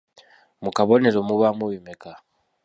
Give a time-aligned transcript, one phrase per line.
[0.63, 2.11] Mu kabonero mubaamu bimeka?